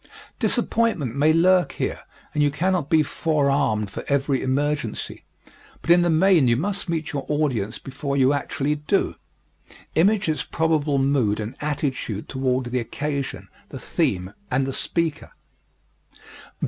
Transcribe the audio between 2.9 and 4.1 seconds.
forearmed for